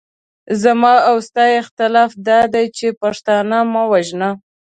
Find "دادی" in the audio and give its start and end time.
2.27-2.65